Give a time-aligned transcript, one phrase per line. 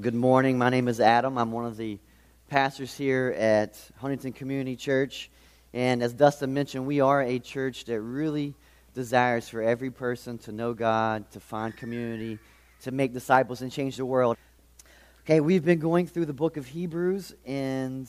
[0.00, 0.58] Good morning.
[0.58, 1.36] My name is Adam.
[1.36, 1.98] I'm one of the
[2.48, 5.28] pastors here at Huntington Community Church.
[5.74, 8.54] And as Dustin mentioned, we are a church that really
[8.94, 12.38] desires for every person to know God, to find community,
[12.82, 14.36] to make disciples, and change the world.
[15.24, 18.08] Okay, we've been going through the book of Hebrews, and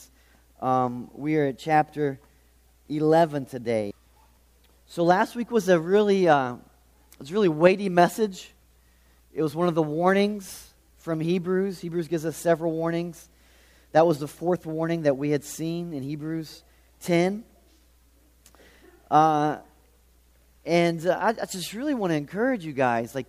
[0.62, 2.20] um, we are at chapter
[2.88, 3.96] 11 today.
[4.86, 8.52] So last week was a really, uh, it was a really weighty message.
[9.34, 10.69] It was one of the warnings
[11.10, 11.80] from Hebrews.
[11.80, 13.30] Hebrews gives us several warnings.
[13.94, 16.62] That was the fourth warning that we had seen in Hebrews
[17.02, 17.44] 10.
[19.10, 19.58] Uh,
[20.68, 23.16] and uh, I, I, just really want to encourage you guys.
[23.16, 23.26] Like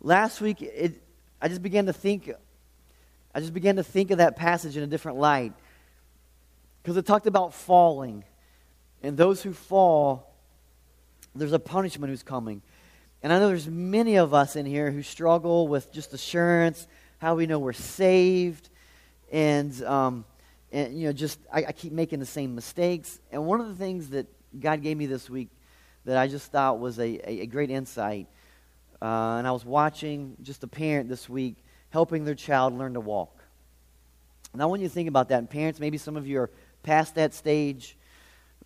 [0.00, 1.02] last week, it,
[1.42, 2.30] I just began to think.
[3.34, 5.52] I just began to think of that passage in a different light
[6.80, 8.22] because it talked about falling,
[9.02, 10.32] and those who fall,
[11.34, 12.62] there's a punishment who's coming.
[13.20, 16.86] And I know there's many of us in here who struggle with just assurance
[17.18, 18.68] how we know we're saved,
[19.32, 20.24] and, um,
[20.72, 23.20] and you know, just I, I keep making the same mistakes.
[23.32, 24.26] And one of the things that
[24.58, 25.48] God gave me this week
[26.04, 28.28] that I just thought was a, a, a great insight,
[29.02, 31.56] uh, and I was watching just a parent this week
[31.90, 33.32] helping their child learn to walk.
[34.54, 36.50] Now, when you to think about that, and parents, maybe some of you are
[36.82, 37.96] past that stage,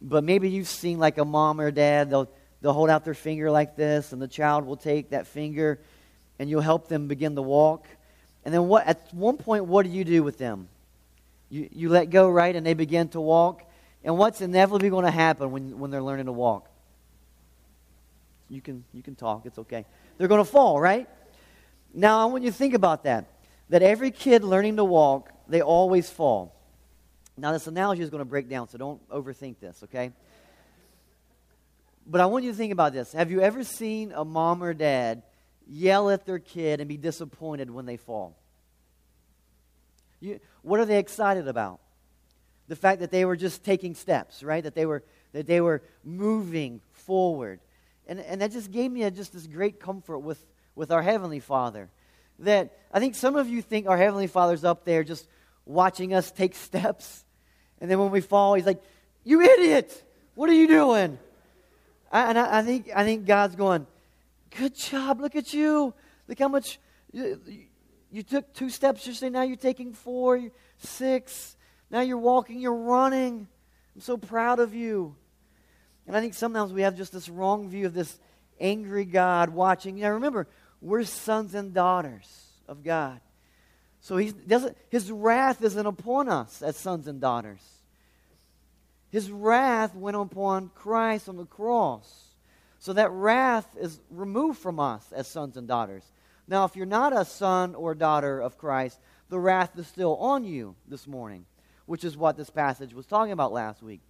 [0.00, 2.30] but maybe you've seen like a mom or dad, they'll,
[2.60, 5.80] they'll hold out their finger like this, and the child will take that finger,
[6.38, 7.86] and you'll help them begin to walk.
[8.44, 10.68] And then what, at one point, what do you do with them?
[11.50, 12.54] You, you let go, right?
[12.54, 13.62] And they begin to walk.
[14.02, 16.68] And what's inevitably going to happen when, when they're learning to walk?
[18.48, 19.84] You can, you can talk, it's okay.
[20.18, 21.08] They're going to fall, right?
[21.92, 23.26] Now, I want you to think about that.
[23.68, 26.54] That every kid learning to walk, they always fall.
[27.36, 30.12] Now, this analogy is going to break down, so don't overthink this, okay?
[32.06, 33.12] But I want you to think about this.
[33.12, 35.22] Have you ever seen a mom or dad
[35.70, 38.36] yell at their kid and be disappointed when they fall?
[40.20, 41.80] You, what are they excited about?
[42.68, 44.62] The fact that they were just taking steps, right?
[44.62, 47.60] That they were, that they were moving forward.
[48.06, 51.40] And, and that just gave me a, just this great comfort with, with our Heavenly
[51.40, 51.88] Father.
[52.40, 55.26] That I think some of you think our Heavenly Father's up there just
[55.64, 57.24] watching us take steps.
[57.80, 58.82] And then when we fall, He's like,
[59.24, 60.04] You idiot!
[60.34, 61.18] What are you doing?
[62.12, 63.86] I, and I, I, think, I think God's going,
[64.56, 65.20] Good job.
[65.20, 65.94] Look at you.
[66.28, 66.78] Look how much
[67.12, 67.40] you,
[68.10, 69.30] you took two steps yesterday.
[69.30, 70.40] Now you're taking four,
[70.78, 71.56] six.
[71.90, 73.48] Now you're walking, you're running.
[73.94, 75.16] I'm so proud of you.
[76.06, 78.18] And I think sometimes we have just this wrong view of this
[78.60, 79.98] angry God watching.
[80.00, 80.48] Now remember,
[80.80, 82.26] we're sons and daughters
[82.68, 83.20] of God.
[84.00, 87.60] So he doesn't, his wrath isn't upon us as sons and daughters.
[89.10, 92.29] His wrath went upon Christ on the cross.
[92.80, 96.02] So that wrath is removed from us as sons and daughters.
[96.48, 98.98] Now, if you're not a son or daughter of Christ,
[99.28, 101.44] the wrath is still on you this morning,
[101.84, 104.00] which is what this passage was talking about last week.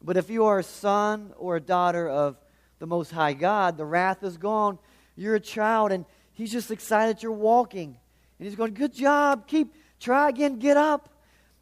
[0.00, 2.36] But if you are a son or a daughter of
[2.78, 4.78] the Most High God, the wrath is gone.
[5.16, 7.98] You're a child, and He's just excited you're walking.
[8.38, 9.48] And He's going, Good job.
[9.48, 11.08] Keep, try again, get up.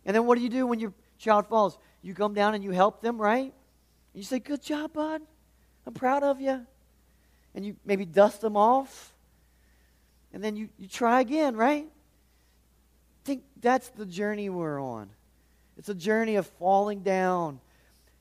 [0.05, 1.79] And then what do you do when your child falls?
[2.03, 3.45] You come down and you help them, right?
[3.45, 3.53] And
[4.13, 5.23] you say, Good job, bud.
[5.87, 6.67] I'm proud of you.
[7.55, 9.13] And you maybe dust them off.
[10.33, 11.87] And then you, you try again, right?
[13.25, 15.09] Think that's the journey we're on.
[15.77, 17.61] It's a journey of falling down,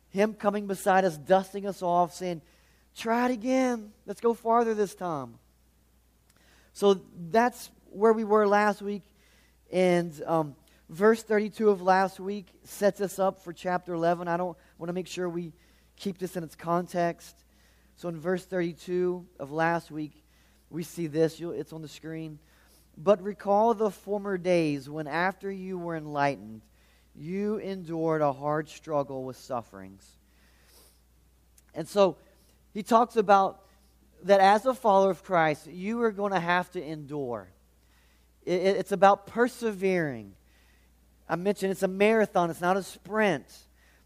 [0.09, 2.41] Him coming beside us, dusting us off, saying,
[2.95, 3.91] Try it again.
[4.05, 5.35] Let's go farther this time.
[6.73, 7.01] So
[7.31, 9.03] that's where we were last week.
[9.71, 10.55] And um,
[10.89, 14.27] verse 32 of last week sets us up for chapter 11.
[14.27, 15.53] I don't want to make sure we
[15.95, 17.42] keep this in its context.
[17.95, 20.23] So in verse 32 of last week,
[20.69, 21.39] we see this.
[21.39, 22.39] It's on the screen.
[22.97, 26.61] But recall the former days when, after you were enlightened,
[27.15, 30.07] you endured a hard struggle with sufferings.
[31.73, 32.17] And so
[32.73, 33.61] he talks about
[34.23, 37.49] that as a follower of Christ, you are going to have to endure.
[38.45, 40.33] It's about persevering.
[41.27, 43.45] I mentioned it's a marathon, it's not a sprint.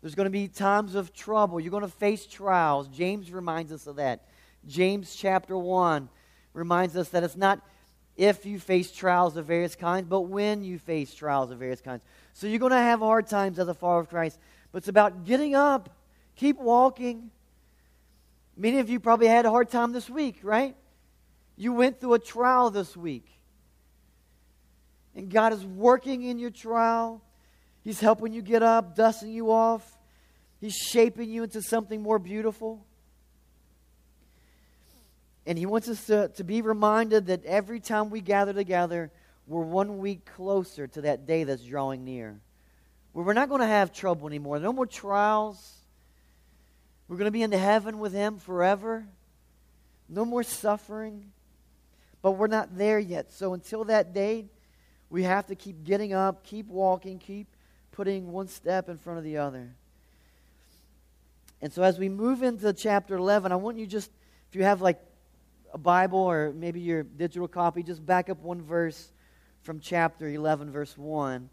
[0.02, 1.60] There's going to be times of trouble.
[1.60, 2.88] You're going to face trials.
[2.88, 4.28] James reminds us of that.
[4.68, 6.10] James chapter 1
[6.54, 7.62] reminds us that it's not
[8.16, 12.02] if you face trials of various kinds, but when you face trials of various kinds.
[12.34, 14.40] So you're going to have hard times as a follower of Christ,
[14.72, 15.90] but it's about getting up,
[16.36, 17.30] keep walking.
[18.56, 20.76] Many of you probably had a hard time this week, right?
[21.56, 23.26] You went through a trial this week.
[25.16, 27.22] And God is working in your trial.
[27.88, 29.98] He's helping you get up, dusting you off.
[30.60, 32.86] He's shaping you into something more beautiful.
[35.46, 39.10] And He wants us to, to be reminded that every time we gather together,
[39.48, 42.42] we're one week closer to that day that's drawing near.
[43.14, 44.60] Where we're not going to have trouble anymore.
[44.60, 45.78] No more trials.
[47.08, 49.08] We're going to be in heaven with Him forever.
[50.10, 51.32] No more suffering.
[52.22, 53.32] But we're not there yet.
[53.32, 54.50] So until that day,
[55.10, 57.48] we have to keep getting up, keep walking, keep
[57.98, 59.74] putting one step in front of the other.
[61.64, 64.12] And so as we move into chapter 11, I want you just,
[64.48, 65.00] if you have like
[65.74, 69.12] a Bible or maybe your digital copy, just back up one verse
[69.64, 71.50] from chapter 11, verse 1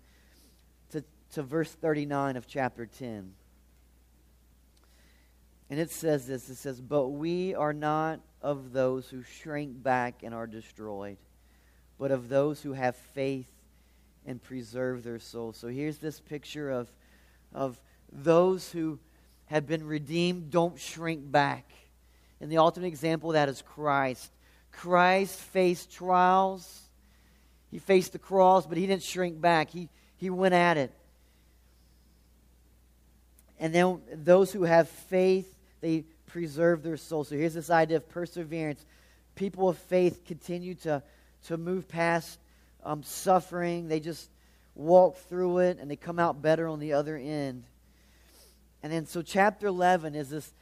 [0.90, 1.02] to,
[1.32, 3.32] to verse 39 of chapter 10.
[5.70, 10.16] And it says this it says, But we are not of those who shrink back
[10.22, 11.16] and are destroyed,
[11.98, 13.48] but of those who have faith
[14.26, 15.52] and preserve their soul.
[15.52, 16.90] So here's this picture of,
[17.52, 17.80] of
[18.12, 18.98] those who
[19.46, 21.70] have been redeemed, don't shrink back.
[22.40, 24.30] And the ultimate example of that is Christ.
[24.72, 26.82] Christ faced trials.
[27.70, 29.70] He faced the cross, but he didn't shrink back.
[29.70, 30.92] He, he went at it.
[33.58, 37.24] And then those who have faith, they preserve their soul.
[37.24, 38.84] So here's this idea of perseverance.
[39.34, 41.02] People of faith continue to,
[41.46, 42.38] to move past
[42.84, 43.88] um, suffering.
[43.88, 44.30] They just
[44.74, 47.64] walk through it and they come out better on the other end.
[48.82, 50.52] And then, so chapter 11 is this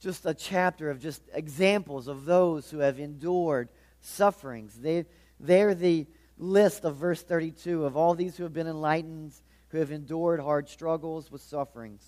[0.00, 3.68] just a chapter of just examples of those who have endured
[4.00, 4.74] sufferings.
[4.74, 5.06] They,
[5.40, 6.06] they're the
[6.36, 9.32] list of verse 32 of all these who have been enlightened,
[9.68, 12.04] who have endured hard struggles with sufferings.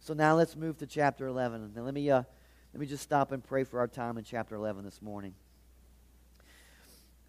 [0.00, 1.72] So now let's move to chapter 11.
[1.74, 2.22] Now let me, uh,
[2.72, 5.34] let me just stop and pray for our time in chapter 11 this morning.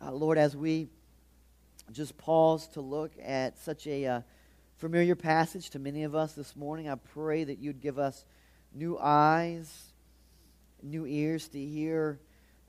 [0.02, 0.90] Uh, Lord, as we
[1.92, 4.22] just pause to look at such a uh,
[4.78, 6.90] familiar passage to many of us this morning.
[6.90, 8.26] I pray that you'd give us
[8.74, 9.94] new eyes,
[10.82, 12.20] new ears to hear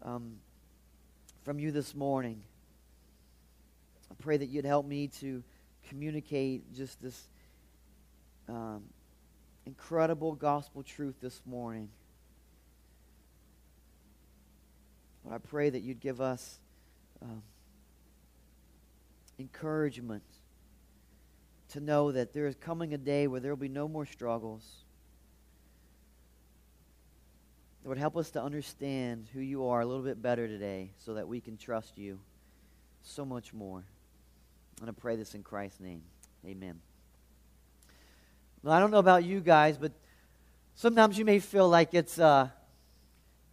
[0.02, 0.36] um,
[1.44, 2.42] from you this morning.
[4.10, 5.42] I pray that you'd help me to
[5.88, 7.28] communicate just this
[8.48, 8.84] um,
[9.64, 11.88] incredible gospel truth this morning.
[15.24, 16.60] But I pray that you'd give us
[17.20, 17.42] um,
[19.38, 20.22] encouragement
[21.70, 24.84] to know that there is coming a day where there will be no more struggles.
[27.84, 31.28] Would help us to understand who you are a little bit better today so that
[31.28, 32.18] we can trust you
[33.04, 33.84] so much more.
[34.80, 36.02] And to pray this in Christ's name.
[36.44, 36.80] Amen.
[38.64, 39.92] Well, I don't know about you guys, but
[40.74, 42.48] sometimes you may feel like it's, uh,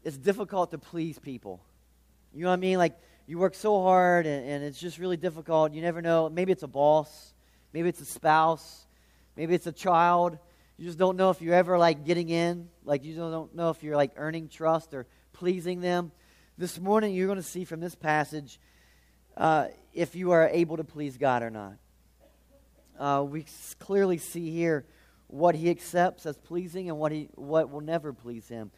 [0.03, 1.61] it's difficult to please people.
[2.33, 2.79] You know what I mean?
[2.79, 5.73] Like, you work so hard and, and it's just really difficult.
[5.73, 6.29] You never know.
[6.29, 7.33] Maybe it's a boss,
[7.71, 8.85] maybe it's a spouse,
[9.35, 10.37] maybe it's a child.
[10.77, 13.83] You just don't know if you're ever like getting in, like you don't know if
[13.83, 16.11] you're like earning trust or pleasing them.
[16.57, 18.59] This morning, you're going to see from this passage
[19.37, 21.73] uh, if you are able to please God or not.
[22.99, 23.45] Uh, we
[23.79, 24.85] clearly see here
[25.27, 28.71] what he accepts as pleasing and what he what will never please him.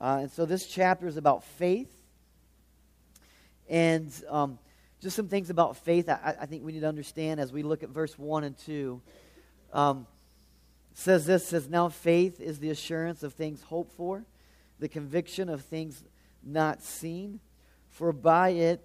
[0.00, 2.03] Uh, and so this chapter is about faith
[3.68, 4.58] and um,
[5.00, 7.82] just some things about faith I, I, think we need to understand as we look
[7.82, 9.00] at verse 1 and 2.
[9.72, 10.06] Um,
[10.94, 14.24] says this says now faith is the assurance of things hoped for
[14.78, 16.04] the conviction of things
[16.42, 17.40] not seen
[17.90, 18.80] for by it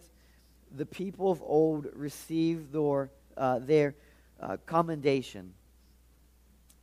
[0.76, 3.96] the people of old received their, uh, their
[4.42, 5.54] uh, commendation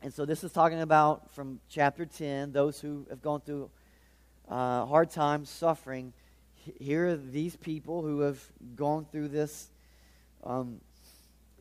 [0.01, 3.69] and so this is talking about from chapter 10 those who have gone through
[4.49, 6.13] uh, hard times suffering
[6.79, 8.43] here are these people who have
[8.75, 9.69] gone through this
[10.45, 10.81] um,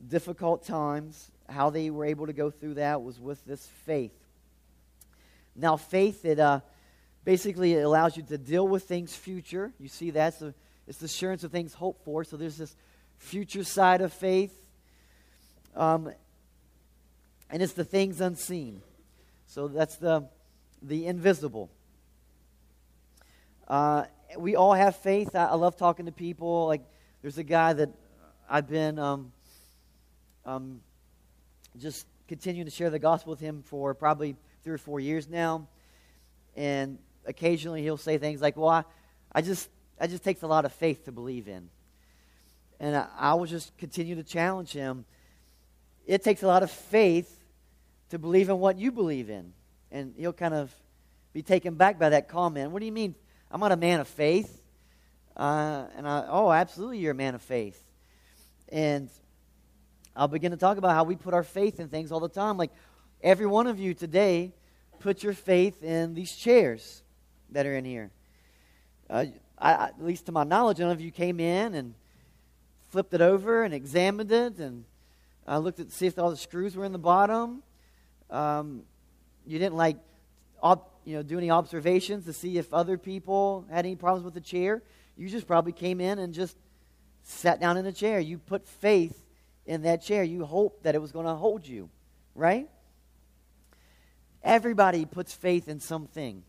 [0.07, 1.31] difficult times.
[1.47, 4.13] How they were able to go through that was with this faith.
[5.55, 6.61] Now, faith, it uh,
[7.23, 9.71] basically allows you to deal with things future.
[9.79, 10.33] You see that?
[10.33, 10.53] So
[10.87, 12.23] it's the assurance of things hoped for.
[12.23, 12.75] So there's this
[13.17, 14.53] future side of faith.
[15.75, 16.11] Um,
[17.49, 18.81] and it's the things unseen.
[19.47, 20.27] So that's the,
[20.81, 21.69] the invisible.
[23.67, 24.05] Uh,
[24.37, 25.35] we all have faith.
[25.35, 26.67] I, I, love talking to people.
[26.67, 26.81] Like,
[27.21, 27.89] there's a guy that
[28.49, 29.31] I've been um,
[30.45, 30.81] um,
[31.77, 35.67] just continuing to share the gospel with him for probably three or four years now.
[36.55, 38.83] And occasionally he'll say things like, Well, I,
[39.31, 41.69] I just, I just takes a lot of faith to believe in.
[42.79, 45.05] And I, I will just continue to challenge him.
[46.05, 47.43] It takes a lot of faith
[48.09, 49.53] to believe in what you believe in.
[49.91, 50.73] And he'll kind of
[51.33, 52.71] be taken back by that comment.
[52.71, 53.15] What do you mean
[53.51, 54.61] I'm not a man of faith.
[55.35, 57.81] Uh, and I, oh, absolutely, you're a man of faith.
[58.69, 59.09] And
[60.15, 62.57] I'll begin to talk about how we put our faith in things all the time.
[62.57, 62.71] Like
[63.21, 64.53] every one of you today,
[64.99, 67.03] put your faith in these chairs
[67.51, 68.11] that are in here.
[69.09, 69.25] Uh,
[69.57, 71.93] I, at least to my knowledge, none of you came in and
[72.89, 74.85] flipped it over and examined it and
[75.47, 77.61] uh, looked at see if all the screws were in the bottom.
[78.29, 78.83] Um,
[79.45, 79.97] you didn't like
[80.63, 84.33] op, you know do any observations to see if other people had any problems with
[84.33, 84.81] the chair.
[85.15, 86.57] You just probably came in and just
[87.23, 88.19] sat down in a chair.
[88.19, 89.23] You put faith
[89.65, 90.23] in that chair.
[90.23, 91.89] You hoped that it was going to hold you,
[92.33, 92.67] right?
[94.43, 96.43] Everybody puts faith in something.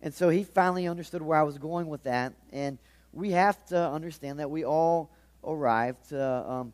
[0.00, 2.32] And so he finally understood where I was going with that.
[2.52, 2.78] And
[3.12, 5.10] we have to understand that we all
[5.44, 6.72] arrive to um,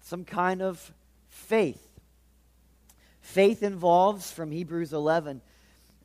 [0.00, 0.92] some kind of
[1.28, 1.82] faith.
[3.20, 5.40] Faith involves, from Hebrews 11,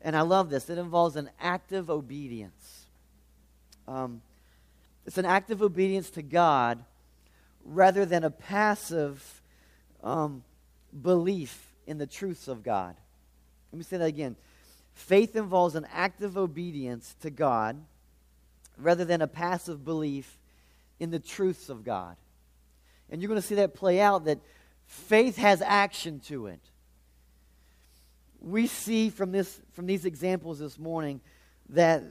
[0.02, 2.86] and I love this, it involves an active obedience.
[3.86, 4.22] Um,
[5.06, 6.84] it's an active obedience to God
[7.64, 9.42] rather than a passive
[10.02, 10.42] um,
[11.00, 12.96] belief in the truths of God.
[13.72, 14.36] Let me say that again.
[14.94, 17.76] Faith involves an active obedience to God
[18.76, 20.38] rather than a passive belief
[21.00, 22.16] in the truths of God.
[23.10, 24.40] And you're going to see that play out that
[24.86, 26.60] faith has action to it.
[28.42, 31.20] We see from this from these examples this morning
[31.70, 32.02] that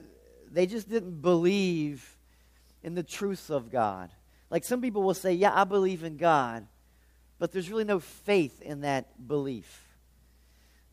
[0.50, 2.18] they just didn't believe
[2.84, 4.10] in the truths of God.
[4.50, 6.66] Like some people will say, "Yeah, I believe in God,"
[7.38, 9.86] but there's really no faith in that belief.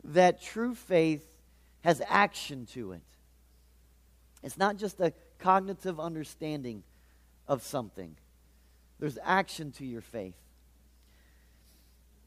[0.03, 1.25] That true faith
[1.81, 3.01] has action to it.
[4.43, 6.83] It's not just a cognitive understanding
[7.47, 8.15] of something,
[8.99, 10.35] there's action to your faith.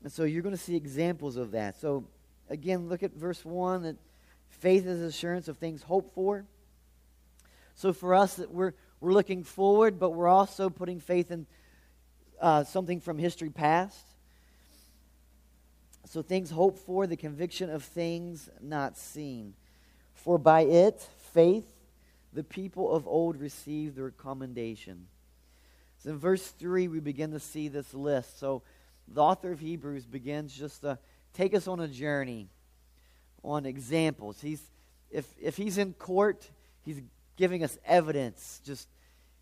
[0.02, 1.80] And so you're going to see examples of that.
[1.80, 2.04] So,
[2.48, 3.96] again, look at verse 1 that
[4.50, 6.44] faith is assurance of things hoped for.
[7.74, 11.46] So, for us, that we're, we're looking forward, but we're also putting faith in
[12.40, 14.04] uh, something from history past.
[16.12, 19.54] So things hoped for, the conviction of things not seen.
[20.12, 21.00] For by it,
[21.32, 21.64] faith,
[22.34, 25.06] the people of old received their commendation.
[25.98, 28.38] So in verse 3, we begin to see this list.
[28.38, 28.62] So
[29.08, 30.98] the author of Hebrews begins just to
[31.34, 32.48] take us on a journey
[33.42, 34.40] on examples.
[34.40, 34.62] He's,
[35.10, 36.48] if, if he's in court,
[36.84, 37.00] he's
[37.36, 38.60] giving us evidence.
[38.64, 38.88] Just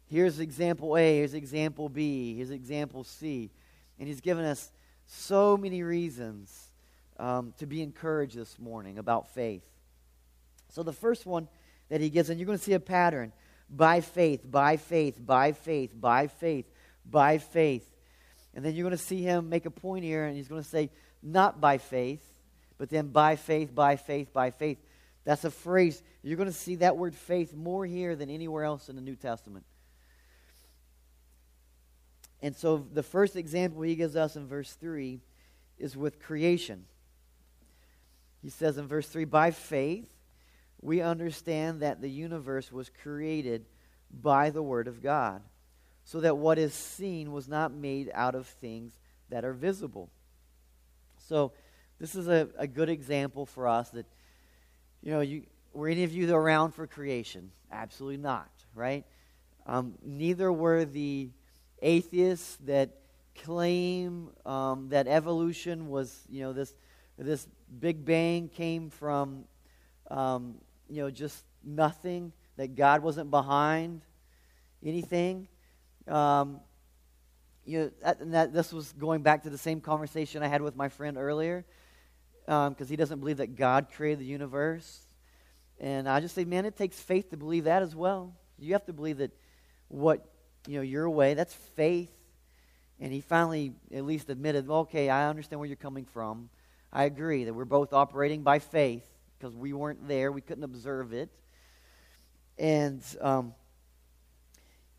[0.06, 3.50] here's example A, here's example B, here's example C.
[3.99, 4.70] And he's given us
[5.06, 6.70] so many reasons
[7.18, 9.68] um, to be encouraged this morning about faith.
[10.70, 11.49] So, the first one
[11.88, 13.32] that he gives, and you're going to see a pattern
[13.68, 16.66] by faith, by faith, by faith, by faith,
[17.04, 17.87] by faith.
[18.54, 20.68] And then you're going to see him make a point here, and he's going to
[20.68, 20.90] say,
[21.22, 22.24] not by faith,
[22.78, 24.78] but then by faith, by faith, by faith.
[25.24, 26.02] That's a phrase.
[26.22, 29.16] You're going to see that word faith more here than anywhere else in the New
[29.16, 29.64] Testament.
[32.42, 35.20] And so the first example he gives us in verse 3
[35.78, 36.84] is with creation.
[38.42, 40.08] He says in verse 3 By faith,
[40.80, 43.66] we understand that the universe was created
[44.22, 45.42] by the Word of God,
[46.04, 48.94] so that what is seen was not made out of things
[49.28, 50.10] that are visible.
[51.30, 51.52] So,
[52.00, 54.04] this is a, a good example for us that,
[55.00, 57.52] you know, you, were any of you around for creation?
[57.70, 59.04] Absolutely not, right?
[59.64, 61.28] Um, neither were the
[61.82, 62.96] atheists that
[63.44, 66.75] claim um, that evolution was, you know, this
[67.16, 67.46] this
[67.78, 69.44] Big Bang came from,
[70.10, 70.56] um,
[70.88, 72.32] you know, just nothing.
[72.56, 74.02] That God wasn't behind
[74.84, 75.46] anything.
[76.08, 76.58] Um,
[77.64, 80.76] you know, that, that, this was going back to the same conversation I had with
[80.76, 81.64] my friend earlier,
[82.47, 85.00] because um, he doesn't believe that God created the universe.
[85.79, 88.35] And I just say, man, it takes faith to believe that as well.
[88.59, 89.31] You have to believe that
[89.88, 90.26] what
[90.67, 91.35] you know, your way.
[91.35, 92.11] That's faith.
[93.00, 96.50] And he finally at least admitted, okay, I understand where you're coming from.
[96.93, 99.07] I agree that we're both operating by faith
[99.38, 100.31] because we weren't there.
[100.33, 101.31] We couldn't observe it.
[102.59, 103.55] And um,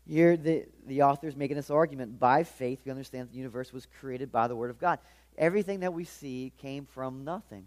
[0.06, 2.18] here the, the author is making this argument.
[2.18, 4.98] By faith, we understand the universe was created by the Word of God.
[5.38, 7.66] Everything that we see came from nothing.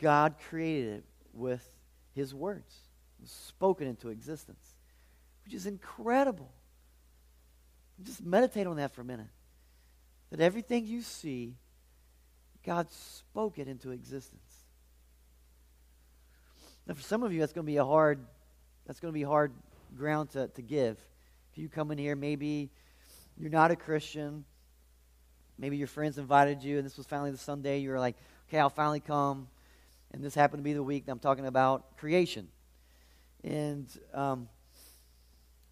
[0.00, 1.66] God created it with
[2.14, 2.74] His words,
[3.24, 4.74] spoken into existence,
[5.44, 6.50] which is incredible.
[8.02, 9.28] Just meditate on that for a minute.
[10.30, 11.54] That everything you see,
[12.64, 14.42] God spoke it into existence.
[16.86, 18.18] Now, for some of you, that's going to be a hard,
[18.86, 19.52] that's going to be hard
[19.96, 20.98] ground to, to give.
[21.56, 22.68] If you come in here, maybe
[23.38, 24.44] you're not a Christian.
[25.58, 27.78] Maybe your friends invited you, and this was finally the Sunday.
[27.78, 28.14] You were like,
[28.46, 29.48] okay, I'll finally come.
[30.12, 32.48] And this happened to be the week that I'm talking about creation.
[33.42, 34.50] And um,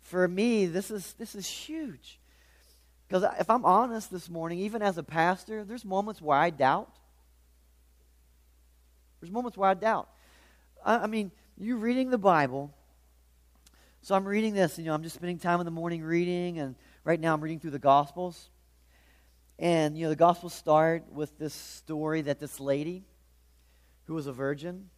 [0.00, 2.18] for me, this is, this is huge.
[3.06, 6.96] Because if I'm honest this morning, even as a pastor, there's moments where I doubt.
[9.20, 10.08] There's moments where I doubt.
[10.82, 12.72] I, I mean, you reading the Bible.
[14.04, 16.74] So I'm reading this, you know, I'm just spending time in the morning reading, and
[17.04, 18.50] right now I'm reading through the Gospels.
[19.58, 23.06] And, you know, the Gospels start with this story that this lady
[24.04, 24.90] who was a virgin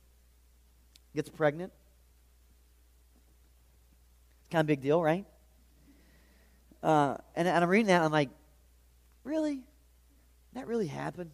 [1.14, 1.72] gets pregnant.
[4.50, 5.24] Kind of a big deal, right?
[6.82, 8.30] Uh, and, and I'm reading that, and I'm like,
[9.22, 9.60] really?
[10.54, 11.30] That really happened?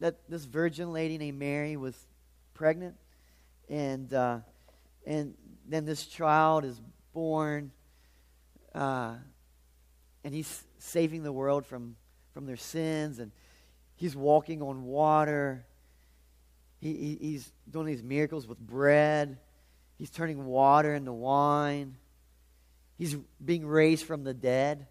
[0.00, 1.94] That this virgin lady named Mary was
[2.52, 2.96] pregnant?
[3.68, 4.38] And, uh,
[5.06, 5.34] and
[5.68, 6.80] then this child is
[7.12, 7.70] born,
[8.74, 9.14] uh,
[10.24, 11.96] and he's saving the world from,
[12.34, 13.30] from their sins, and
[13.94, 15.64] he's walking on water.
[16.80, 19.38] He, he, he's doing these miracles with bread.
[19.96, 21.96] He's turning water into wine.
[22.98, 24.86] He's being raised from the dead.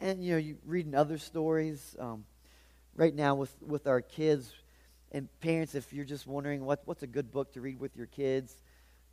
[0.00, 2.24] And, you know, you read in other stories um,
[2.96, 4.52] right now with, with our kids
[5.14, 8.06] and parents, if you're just wondering what, what's a good book to read with your
[8.06, 8.56] kids,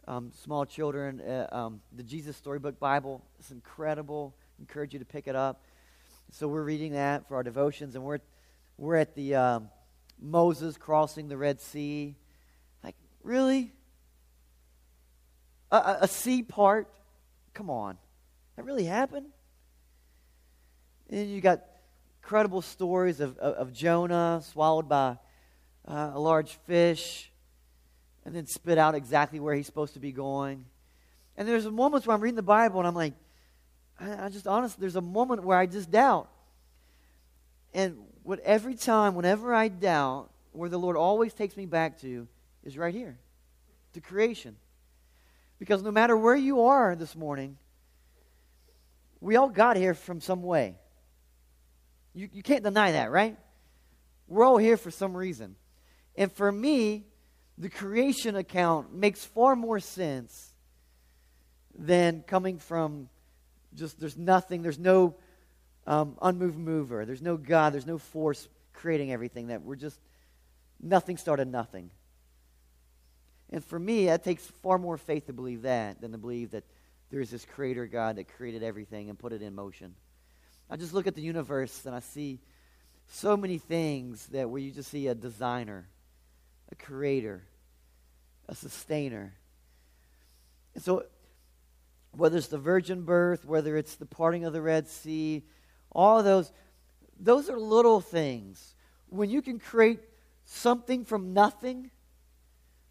[0.08, 4.34] um, small children, uh, um, the Jesus Storybook Bible is incredible.
[4.60, 5.64] Encourage you to pick it up.
[6.32, 8.18] So we're reading that for our devotions, and we're,
[8.80, 9.70] we're at the um,
[10.20, 12.16] Moses crossing the Red Sea.
[12.84, 13.72] Like, really?
[15.72, 16.88] A, a, a sea part?
[17.54, 18.00] Come on.
[18.56, 19.28] That really happened?
[21.12, 21.62] And you got
[22.24, 25.18] incredible stories of, of, of Jonah swallowed by
[25.92, 27.30] uh, a large fish
[28.26, 30.66] and then spit out exactly where he's supposed to be going.
[31.36, 33.14] And there's moments where I'm reading the Bible and I'm like,
[34.00, 36.30] I, I just honestly, there's a moment where I just doubt.
[37.74, 42.28] And what every time, whenever I doubt, where the Lord always takes me back to
[42.64, 43.18] is right here,
[43.94, 44.56] to creation.
[45.60, 47.58] Because no matter where you are this morning,
[49.20, 50.76] we all got here from some way.
[52.14, 53.38] You, you can't deny that, right?
[54.28, 55.56] We're all here for some reason.
[56.16, 57.06] And for me,
[57.58, 60.50] the creation account makes far more sense
[61.78, 63.10] than coming from
[63.76, 65.16] just there's nothing, there's no
[65.88, 70.00] um, unmoved mover, there's no God, there's no force creating everything, that we're just,
[70.82, 71.92] nothing started nothing.
[73.52, 76.64] And for me, that takes far more faith to believe that than to believe that
[77.10, 79.94] there is this creator God that created everything and put it in motion.
[80.70, 82.40] I just look at the universe and I see
[83.10, 85.88] so many things that where you just see a designer,
[86.72, 87.44] a creator,
[88.48, 89.34] a sustainer.
[90.74, 91.06] And so,
[92.12, 95.44] whether it's the virgin birth, whether it's the parting of the Red Sea,
[95.92, 96.52] all of those,
[97.20, 98.76] those are little things.
[99.10, 100.00] When you can create
[100.46, 101.92] something from nothing,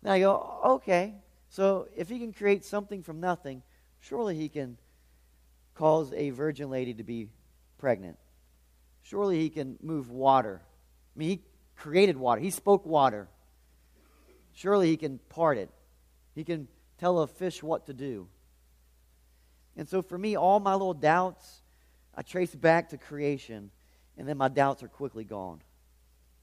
[0.02, 1.14] now you go, okay,
[1.48, 3.62] so if he can create something from nothing,
[4.00, 4.78] surely he can
[5.74, 7.28] cause a virgin lady to be
[7.78, 8.16] pregnant.
[9.02, 10.60] Surely he can move water.
[11.16, 11.40] I mean, he
[11.76, 13.28] created water, he spoke water.
[14.52, 15.70] Surely he can part it,
[16.34, 18.28] he can tell a fish what to do.
[19.76, 21.62] And so for me, all my little doubts,
[22.14, 23.70] I trace back to creation,
[24.18, 25.60] and then my doubts are quickly gone.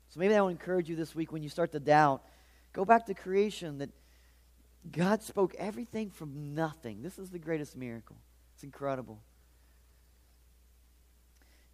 [0.10, 2.24] So maybe I will encourage you this week when you start to doubt
[2.78, 3.90] Go back to creation that
[4.92, 7.02] God spoke everything from nothing.
[7.02, 8.18] This is the greatest miracle.
[8.54, 9.20] It's incredible.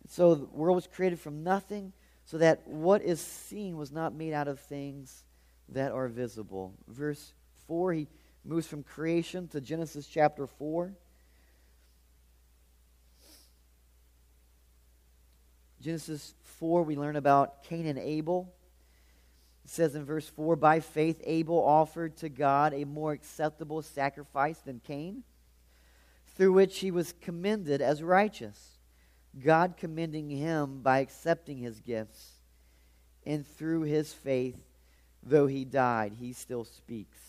[0.01, 1.91] And so the world was created from nothing,
[2.23, 5.25] so that what is seen was not made out of things
[5.69, 6.73] that are visible.
[6.87, 7.33] Verse
[7.67, 8.07] 4, he
[8.43, 10.93] moves from creation to Genesis chapter 4.
[15.81, 18.53] Genesis 4, we learn about Cain and Abel.
[19.65, 24.59] It says in verse 4 By faith, Abel offered to God a more acceptable sacrifice
[24.59, 25.23] than Cain,
[26.35, 28.77] through which he was commended as righteous,
[29.43, 32.31] God commending him by accepting his gifts.
[33.25, 34.61] And through his faith,
[35.25, 37.19] though he died, he still speaks.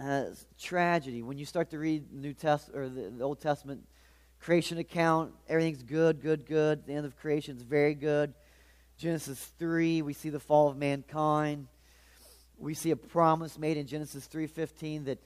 [0.00, 0.24] Uh,
[0.58, 1.22] tragedy.
[1.22, 3.86] When you start to read the New Test or the, the Old Testament
[4.40, 6.86] creation account, everything's good, good, good.
[6.86, 8.34] The end of creation is very good
[8.98, 11.66] Genesis 3, we see the fall of mankind.
[12.58, 15.18] We see a promise made in Genesis 3:15 that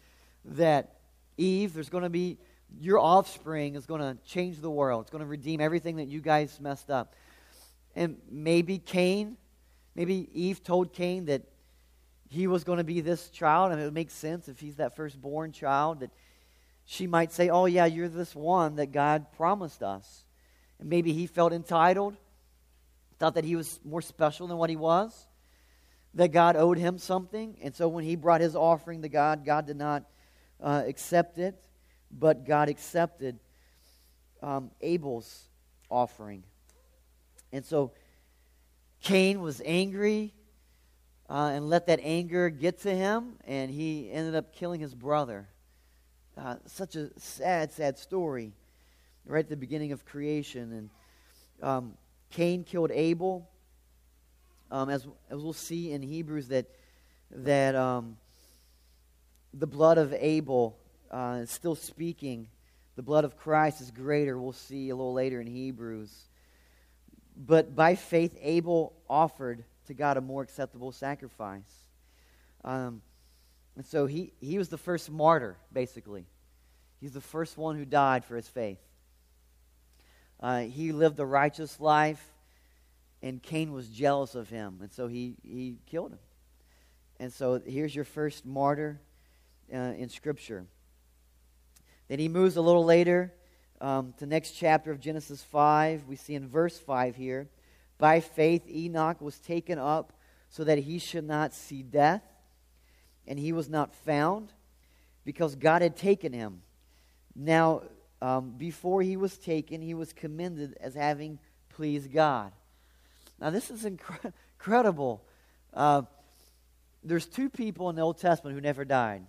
[0.44, 0.96] that
[1.37, 2.38] Eve, there's going to be
[2.81, 5.03] your offspring is going to change the world.
[5.03, 7.14] It's going to redeem everything that you guys messed up.
[7.94, 9.37] And maybe Cain,
[10.00, 11.42] maybe Eve told Cain that
[12.30, 14.96] he was going to be this child, and it would make sense if he's that
[14.96, 16.10] firstborn child that
[16.86, 20.24] she might say, "Oh yeah, you're this one that God promised us."
[20.78, 22.16] And maybe he felt entitled
[23.18, 25.26] thought that he was more special than what he was,
[26.14, 27.58] that God owed him something.
[27.62, 30.04] And so when he brought his offering to God, God did not
[30.62, 31.62] uh, accept it,
[32.10, 33.38] but God accepted
[34.42, 35.44] um, Abel's
[35.90, 36.42] offering.
[37.52, 37.92] And so
[39.02, 40.34] Cain was angry
[41.28, 45.48] uh, and let that anger get to him, and he ended up killing his brother.
[46.36, 48.52] Uh, such a sad, sad story
[49.26, 50.72] right at the beginning of creation.
[50.72, 50.90] And
[51.62, 51.94] um,
[52.30, 53.48] Cain killed Abel.
[54.70, 56.66] Um, as, as we'll see in Hebrews, that,
[57.30, 58.16] that um,
[59.52, 60.78] the blood of Abel
[61.10, 62.46] uh, is still speaking.
[62.96, 64.38] The blood of Christ is greater.
[64.38, 66.29] We'll see a little later in Hebrews.
[67.46, 71.87] But by faith, Abel offered to God a more acceptable sacrifice.
[72.64, 73.00] Um,
[73.76, 76.26] and so he, he was the first martyr, basically.
[77.00, 78.79] He's the first one who died for his faith.
[80.38, 82.22] Uh, he lived a righteous life,
[83.22, 86.18] and Cain was jealous of him, and so he, he killed him.
[87.18, 89.00] And so here's your first martyr
[89.72, 90.66] uh, in Scripture.
[92.09, 93.33] Then he moves a little later
[93.80, 96.04] um, to next chapter of Genesis 5.
[96.06, 97.48] We see in verse 5 here,
[97.98, 100.12] by faith Enoch was taken up
[100.48, 102.22] so that he should not see death,
[103.26, 104.52] and he was not found
[105.24, 106.62] because God had taken him.
[107.34, 107.82] Now,
[108.20, 111.38] um, before he was taken, he was commended as having
[111.68, 112.52] pleased God.
[113.40, 115.22] Now, this is incre- incredible.
[115.72, 116.02] Uh,
[117.02, 119.22] there's two people in the Old Testament who never died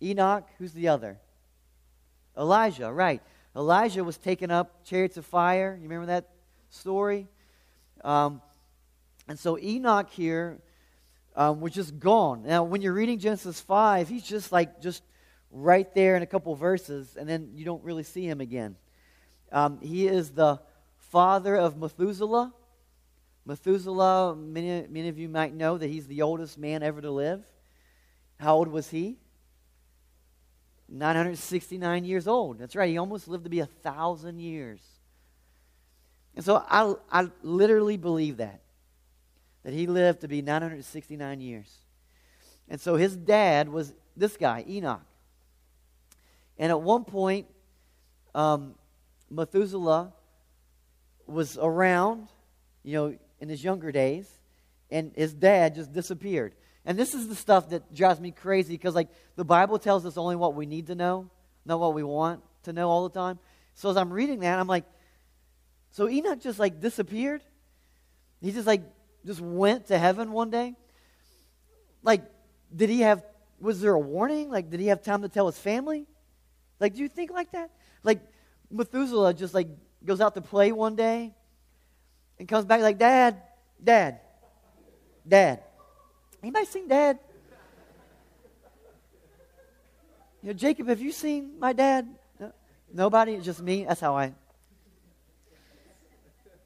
[0.00, 1.18] Enoch, who's the other?
[2.36, 3.22] Elijah, right.
[3.54, 5.76] Elijah was taken up, chariots of fire.
[5.76, 6.30] You remember that
[6.70, 7.28] story?
[8.02, 8.40] Um,
[9.28, 10.58] and so Enoch here
[11.36, 12.44] um, was just gone.
[12.44, 15.02] Now, when you're reading Genesis 5, he's just like, just
[15.50, 18.76] right there in a couple verses, and then you don't really see him again.
[19.50, 20.60] Um, he is the
[21.10, 22.52] father of Methuselah.
[23.44, 27.44] Methuselah, many, many of you might know that he's the oldest man ever to live.
[28.40, 29.18] How old was he?
[30.92, 32.58] 969 years old.
[32.58, 32.90] That's right.
[32.90, 34.80] He almost lived to be a thousand years.
[36.36, 38.60] And so I, I literally believe that.
[39.64, 41.72] That he lived to be 969 years.
[42.68, 45.02] And so his dad was this guy, Enoch.
[46.58, 47.46] And at one point,
[48.34, 48.74] um,
[49.30, 50.12] Methuselah
[51.26, 52.28] was around,
[52.82, 54.30] you know, in his younger days,
[54.90, 56.54] and his dad just disappeared.
[56.84, 60.16] And this is the stuff that drives me crazy because, like, the Bible tells us
[60.16, 61.30] only what we need to know,
[61.64, 63.38] not what we want to know all the time.
[63.74, 64.84] So as I'm reading that, I'm like,
[65.92, 67.42] so Enoch just like disappeared?
[68.40, 68.82] He just like
[69.24, 70.74] just went to heaven one day?
[72.02, 72.22] Like,
[72.74, 73.22] did he have,
[73.60, 74.50] was there a warning?
[74.50, 76.06] Like, did he have time to tell his family?
[76.80, 77.70] Like, do you think like that?
[78.02, 78.20] Like,
[78.70, 79.68] Methuselah just like
[80.04, 81.34] goes out to play one day
[82.38, 83.40] and comes back like, Dad,
[83.82, 84.20] Dad,
[85.26, 85.62] Dad.
[86.42, 87.18] Anybody seen Dad?
[90.42, 92.08] You know, Jacob, have you seen my dad?
[92.40, 92.52] No,
[92.92, 93.38] nobody?
[93.38, 93.84] Just me?
[93.84, 94.34] That's how I.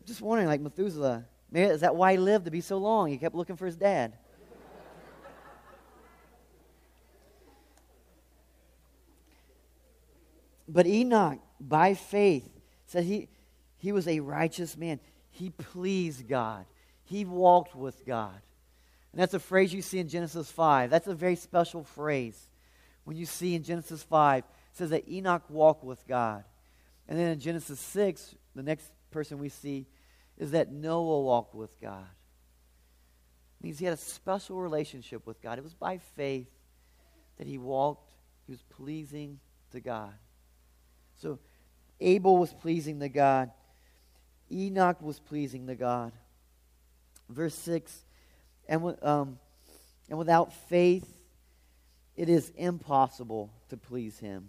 [0.07, 3.09] Just wondering, like Methuselah, maybe is that why he lived to be so long?
[3.09, 4.15] He kept looking for his dad.
[10.69, 12.49] But Enoch, by faith,
[12.87, 13.29] said he,
[13.77, 15.01] he was a righteous man.
[15.31, 16.65] He pleased God.
[17.05, 18.41] He walked with God.
[19.17, 20.91] And that's a phrase you see in Genesis 5.
[20.91, 22.39] That's a very special phrase.
[23.05, 26.45] When you see in Genesis 5, it says that Enoch walked with God.
[27.09, 29.87] And then in Genesis 6, the next person we see
[30.37, 32.05] is that Noah walked with God.
[33.59, 35.57] It means he had a special relationship with God.
[35.57, 36.51] It was by faith
[37.39, 38.13] that he walked,
[38.45, 39.41] he was pleasing
[39.73, 40.13] to God.
[41.23, 41.39] So
[42.03, 43.51] Abel was pleasing to God.
[44.53, 46.13] Enoch was pleasing to God.
[47.31, 48.03] Verse 6
[48.69, 49.39] and, um,
[50.09, 51.07] and without faith,
[52.17, 54.49] it is impossible to please him.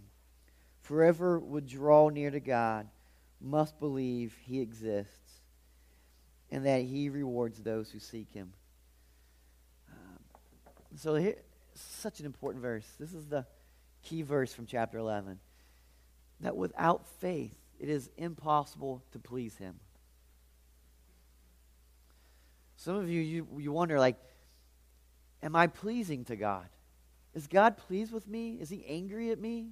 [0.81, 2.87] Forever would draw near to God
[3.41, 5.41] must believe he exists
[6.49, 8.53] and that he rewards those who seek him.
[9.89, 10.19] Um,
[10.95, 11.35] so here,
[11.75, 12.87] such an important verse.
[12.99, 13.45] This is the
[14.03, 15.39] key verse from chapter 11
[16.39, 19.75] that without faith, it is impossible to please him.
[22.77, 24.17] Some of you, you, you wonder, like,
[25.41, 26.67] am I pleasing to God?
[27.33, 28.57] Is God pleased with me?
[28.61, 29.71] Is he angry at me?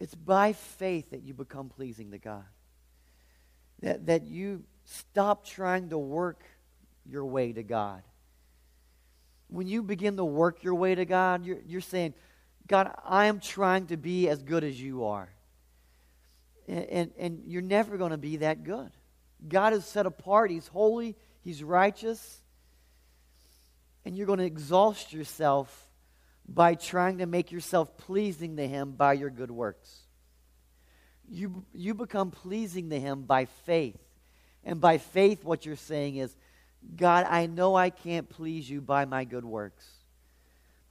[0.00, 2.44] It's by faith that you become pleasing to God.
[3.82, 6.42] That, that you stop trying to work
[7.08, 8.02] your way to God.
[9.48, 12.14] When you begin to work your way to God, you're, you're saying,
[12.66, 15.28] God, I am trying to be as good as you are.
[16.66, 18.90] And, and, and you're never going to be that good.
[19.48, 22.40] God is set apart, He's holy, He's righteous.
[24.04, 25.88] And you're going to exhaust yourself
[26.48, 30.00] by trying to make yourself pleasing to Him by your good works.
[31.28, 33.98] You, you become pleasing to Him by faith.
[34.64, 36.36] And by faith, what you're saying is,
[36.96, 39.86] God, I know I can't please you by my good works,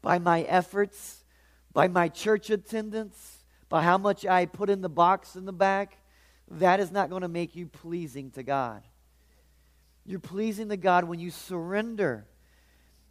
[0.02, 1.24] by my efforts,
[1.74, 5.98] by my church attendance, by how much I put in the box in the back,
[6.60, 8.84] that is not going to make you pleasing to God.
[10.06, 12.26] You're pleasing to God when you surrender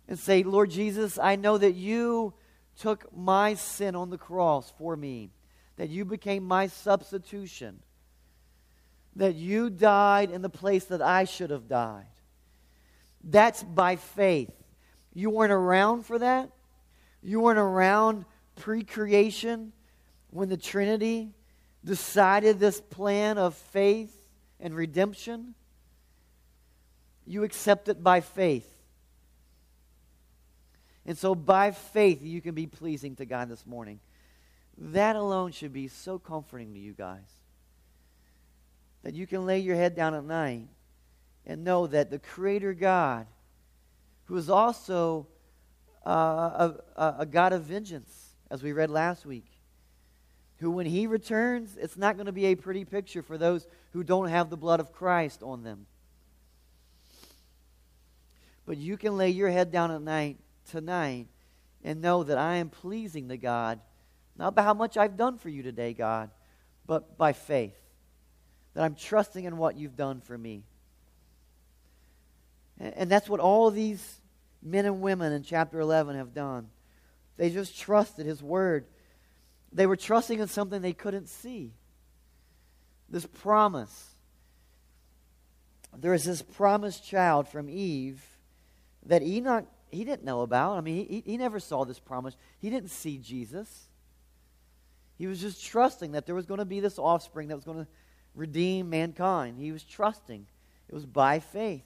[0.08, 2.34] and say, Lord Jesus, I know that you
[2.78, 5.30] took my sin on the cross for me,
[5.76, 7.80] that you became my substitution,
[9.16, 12.06] that you died in the place that I should have died.
[13.22, 14.52] That's by faith.
[15.12, 16.50] You weren't around for that.
[17.22, 18.24] You weren't around
[18.56, 19.72] pre creation
[20.30, 21.34] when the Trinity
[21.84, 24.14] decided this plan of faith
[24.58, 25.54] and redemption.
[27.26, 28.68] You accept it by faith.
[31.06, 34.00] And so, by faith, you can be pleasing to God this morning.
[34.76, 37.28] That alone should be so comforting to you guys.
[39.02, 40.68] That you can lay your head down at night
[41.46, 43.26] and know that the Creator God,
[44.26, 45.26] who is also
[46.06, 49.49] uh, a, a God of vengeance, as we read last week,
[50.60, 54.04] who, when He returns, it's not going to be a pretty picture for those who
[54.04, 55.86] don't have the blood of Christ on them.
[58.66, 60.38] But you can lay your head down at night
[60.70, 61.26] tonight
[61.82, 63.80] and know that I am pleasing to God,
[64.36, 66.30] not by how much I've done for you today, God,
[66.86, 67.76] but by faith.
[68.74, 70.62] That I'm trusting in what you've done for me.
[72.78, 74.20] And that's what all these
[74.62, 76.68] men and women in chapter 11 have done.
[77.36, 78.86] They just trusted His word.
[79.72, 81.72] They were trusting in something they couldn't see.
[83.08, 84.14] This promise.
[85.96, 88.22] There is this promised child from Eve
[89.06, 90.76] that Enoch he didn't know about.
[90.76, 92.36] I mean, he, he never saw this promise.
[92.58, 93.88] He didn't see Jesus.
[95.18, 97.84] He was just trusting that there was going to be this offspring that was going
[97.84, 97.86] to
[98.34, 99.58] redeem mankind.
[99.58, 100.46] He was trusting.
[100.88, 101.84] It was by faith.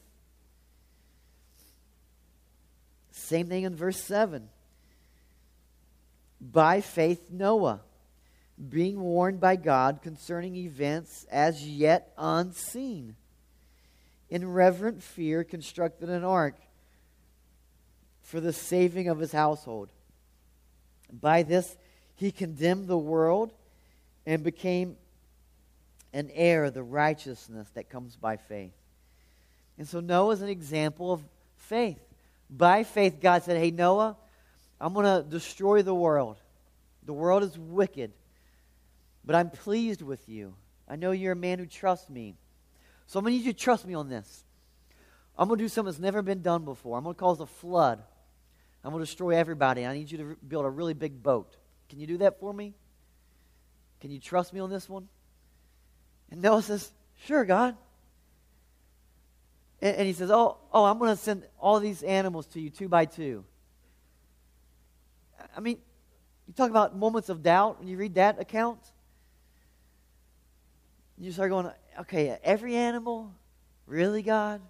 [3.11, 4.49] Same thing in verse 7.
[6.53, 7.81] By faith, Noah,
[8.69, 13.17] being warned by God concerning events as yet unseen,
[14.29, 16.57] in reverent fear constructed an ark
[18.23, 19.91] for the saving of his household.
[21.11, 21.77] By this,
[22.15, 23.53] he condemned the world
[24.27, 24.97] and became
[26.13, 28.73] an heir of the righteousness that comes by faith.
[29.79, 31.23] And so Noah is an example of
[31.57, 31.99] faith.
[32.51, 34.17] By faith, God said, Hey, Noah,
[34.85, 36.37] I'm going to destroy the world.
[37.07, 38.13] The world is wicked,
[39.25, 40.57] but I'm pleased with you.
[40.87, 42.37] I know you're a man who trusts me.
[43.07, 44.45] So I'm going to need you to trust me on this.
[45.39, 46.99] I'm going to do something that's never been done before.
[46.99, 48.03] I'm going to cause a flood.
[48.85, 49.87] I'm going to destroy everybody.
[49.87, 51.57] I need you to build a really big boat.
[51.89, 52.75] Can you do that for me?
[54.03, 55.09] Can you trust me on this one?
[56.31, 56.93] And Noah says,
[57.25, 57.75] Sure, God.
[59.81, 62.69] And, and he says, Oh, oh, I'm going to send all these animals to you
[62.69, 63.47] two by two.
[65.57, 65.79] I mean,
[66.47, 68.81] you talk about moments of doubt when you read that account.
[71.19, 73.33] You start going, okay, every animal?
[73.87, 74.61] Really, God?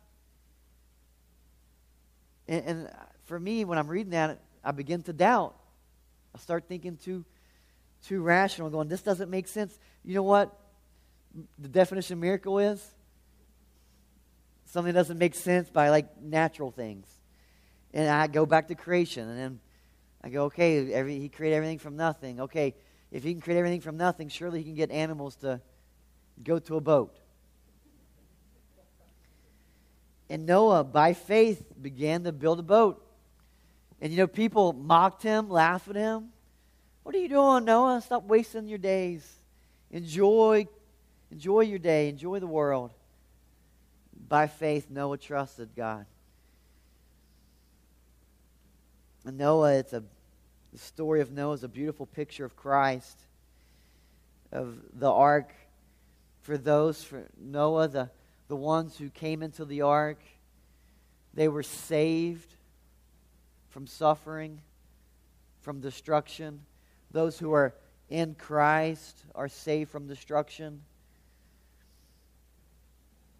[2.47, 2.91] And, and
[3.25, 5.57] for me, when I'm reading that, I begin to doubt.
[6.35, 7.25] I start thinking too,
[8.07, 9.79] too rational, going, this doesn't make sense.
[10.05, 10.55] You know what
[11.59, 12.95] the definition of miracle is?
[14.67, 17.07] Something doesn't make sense by like natural things.
[17.93, 19.61] And I go back to creation, and then
[20.25, 22.41] I go, okay, every, he created everything from nothing.
[22.41, 22.75] Okay,
[23.13, 25.61] if he can create everything from nothing, surely he can get animals to
[26.43, 27.15] go to a boat.
[30.31, 33.05] And Noah, by faith, began to build a boat.
[34.01, 36.31] And you know, people mocked him, laughed at him.
[37.03, 38.01] What are you doing, Noah?
[38.01, 39.31] Stop wasting your days.
[39.91, 40.67] Enjoy,
[41.31, 42.09] enjoy your day.
[42.09, 42.93] Enjoy the world.
[44.27, 46.07] By faith, Noah trusted God.
[49.27, 50.03] And Noah, it's a
[50.75, 53.17] the story of Noah is a beautiful picture of Christ,
[54.51, 55.55] of the ark.
[56.41, 58.11] For those, for Noah, the,
[58.49, 60.19] the ones who came into the ark,
[61.33, 62.53] they were saved
[63.69, 64.63] from suffering,
[65.61, 66.61] from destruction.
[67.13, 67.73] Those who are
[68.11, 70.81] in Christ are saved from destruction.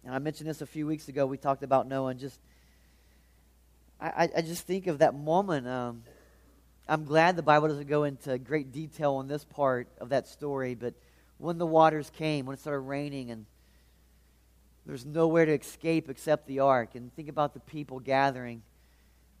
[0.05, 1.25] And I mentioned this a few weeks ago.
[1.25, 2.39] We talked about Noah, and just
[3.99, 5.67] I, I just think of that moment.
[5.67, 6.03] Um,
[6.87, 10.75] I'm glad the Bible doesn't go into great detail on this part of that story,
[10.75, 10.93] but
[11.37, 13.45] when the waters came, when it started raining, and
[14.85, 18.61] there's nowhere to escape except the ark, and think about the people gathering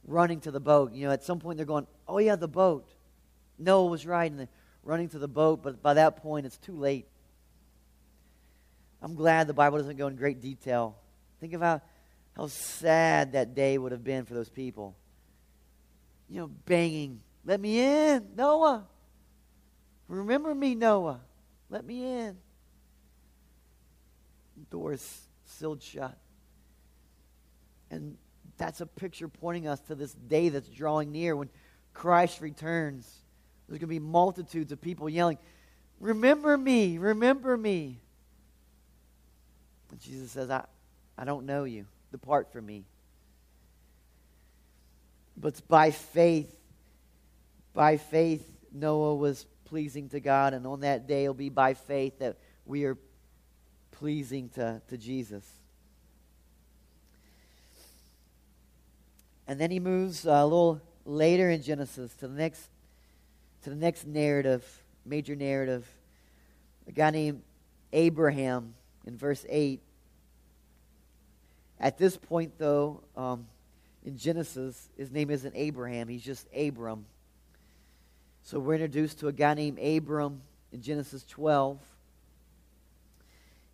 [0.07, 0.93] running to the boat.
[0.93, 2.89] You know, at some point they're going, oh, yeah, the boat.
[3.59, 4.47] Noah was right, and
[4.83, 7.07] running to the boat, but by that point it's too late.
[9.01, 10.95] I'm glad the Bible doesn't go in great detail.
[11.39, 11.83] Think about
[12.35, 14.95] how sad that day would have been for those people.
[16.27, 18.85] You know, banging, let me in, Noah.
[20.07, 21.21] Remember me, Noah.
[21.69, 22.37] Let me in.
[24.71, 26.17] Doors sealed shut.
[27.91, 28.17] And
[28.57, 31.49] that's a picture pointing us to this day that's drawing near when
[31.93, 33.11] Christ returns.
[33.67, 35.37] There's going to be multitudes of people yelling,
[35.99, 37.99] Remember me, remember me.
[39.91, 40.65] And Jesus says, I,
[41.17, 41.85] I don't know you.
[42.11, 42.85] Depart from me.
[45.37, 46.54] But by faith,
[47.75, 52.19] by faith, Noah was pleasing to God, and on that day it'll be by faith
[52.19, 52.97] that we are
[53.91, 55.45] pleasing to, to Jesus.
[59.47, 62.69] And then he moves a little later in Genesis to the next
[63.63, 64.63] to the next narrative,
[65.05, 65.87] major narrative.
[66.87, 67.41] A guy named
[67.91, 68.75] Abraham
[69.07, 69.81] in verse 8.
[71.79, 73.47] At this point, though, um,
[74.05, 77.05] in Genesis, his name isn't Abraham, he's just Abram.
[78.45, 80.39] So we're introduced to a guy named Abram
[80.71, 81.79] in Genesis 12.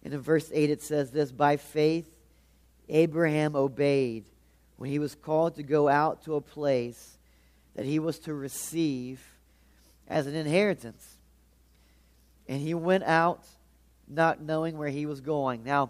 [0.05, 2.09] And in verse 8 it says this By faith,
[2.87, 4.23] Abraham obeyed
[4.77, 7.17] when he was called to go out to a place
[7.75, 9.21] that he was to receive
[10.07, 11.17] as an inheritance.
[12.47, 13.43] And he went out
[14.07, 15.65] not knowing where he was going.
[15.65, 15.89] Now,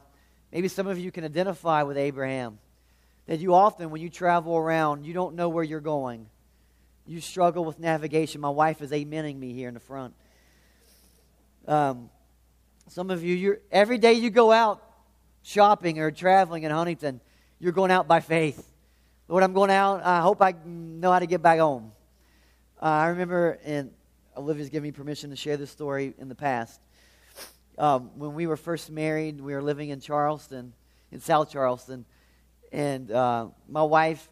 [0.51, 2.57] maybe some of you can identify with Abraham.
[3.27, 6.25] That you often, when you travel around, you don't know where you're going
[7.05, 8.41] you struggle with navigation.
[8.41, 10.13] My wife is amening me here in the front.
[11.67, 12.09] Um,
[12.87, 14.81] some of you, you're, every day you go out
[15.43, 17.21] shopping or traveling in Huntington,
[17.59, 18.67] you're going out by faith.
[19.27, 20.03] Lord, I'm going out.
[20.03, 21.91] I hope I know how to get back home.
[22.81, 23.91] Uh, I remember, and
[24.35, 26.79] Olivia's given me permission to share this story in the past.
[27.77, 30.73] Um, when we were first married, we were living in Charleston,
[31.11, 32.05] in South Charleston,
[32.71, 34.29] and uh, my wife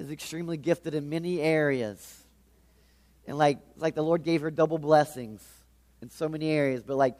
[0.00, 2.24] is extremely gifted in many areas.
[3.26, 5.46] And like, like the Lord gave her double blessings
[6.00, 6.82] in so many areas.
[6.82, 7.16] But like,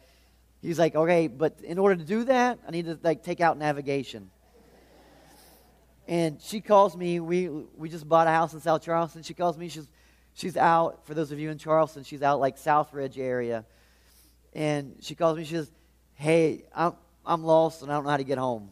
[0.63, 3.59] he's like, okay, but in order to do that, I need to like take out
[3.59, 4.31] navigation.
[6.09, 7.21] And she calls me.
[7.21, 9.23] We we just bought a house in South Charleston.
[9.23, 9.69] She calls me.
[9.69, 9.87] She's
[10.33, 11.07] she's out.
[11.07, 13.65] For those of you in Charleston, she's out like Southridge area.
[14.55, 15.45] And she calls me.
[15.45, 15.71] She says,
[16.15, 18.71] "Hey, I'm I'm lost and I don't know how to get home."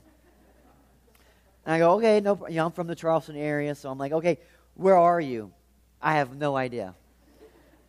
[1.68, 4.12] And I go, okay, no, you know, I'm from the Charleston area, so I'm like,
[4.12, 4.38] okay,
[4.72, 5.52] where are you?
[6.00, 6.94] I have no idea.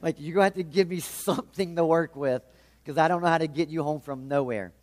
[0.01, 2.41] Like, you're going to have to give me something to work with
[2.83, 4.73] because I don't know how to get you home from nowhere.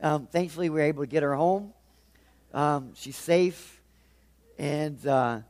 [0.00, 1.72] Um, thankfully, we were able to get her home.
[2.52, 3.82] Um, she's safe.
[4.60, 5.40] And uh,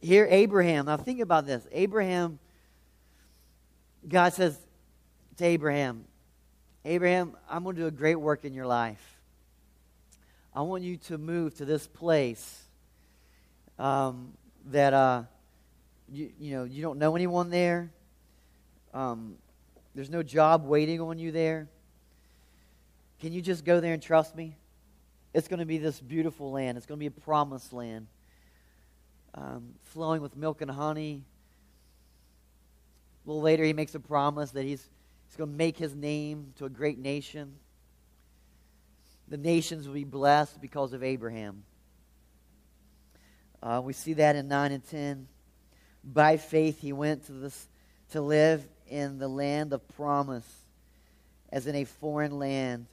[0.00, 1.64] here, Abraham, now think about this.
[1.70, 2.40] Abraham,
[4.08, 4.58] God says
[5.36, 6.06] to Abraham,
[6.84, 9.15] Abraham, I'm going to do a great work in your life.
[10.56, 12.62] I want you to move to this place
[13.78, 14.32] um,
[14.70, 15.24] that uh,
[16.10, 17.90] you, you know you don't know anyone there.
[18.94, 19.34] Um,
[19.94, 21.68] there's no job waiting on you there.
[23.20, 24.56] Can you just go there and trust me?
[25.34, 26.78] It's going to be this beautiful land.
[26.78, 28.06] It's going to be a promised land,
[29.34, 31.22] um, flowing with milk and honey.
[33.26, 34.88] A little later, he makes a promise that he's,
[35.28, 37.56] he's going to make his name to a great nation
[39.28, 41.64] the nations will be blessed because of Abraham.
[43.62, 45.26] Uh, we see that in 9 and 10.
[46.04, 47.68] By faith, he went to, this,
[48.12, 50.46] to live in the land of promise,
[51.50, 52.86] as in a foreign land,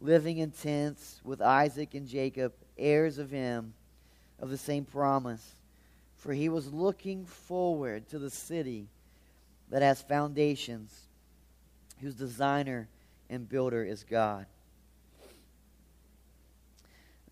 [0.00, 3.74] living in tents with Isaac and Jacob, heirs of him,
[4.40, 5.54] of the same promise.
[6.16, 8.88] For he was looking forward to the city
[9.68, 11.08] that has foundations,
[12.00, 12.88] whose designer
[13.28, 14.46] and builder is God.